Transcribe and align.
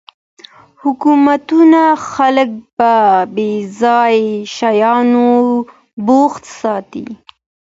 حکومتونه 0.83 1.81
خلګ 2.11 2.49
په 2.77 2.91
بې 3.35 3.51
ځایه 3.81 4.27
شیانو 4.55 5.29
بوخت 6.05 6.43
ساتي. 6.59 7.05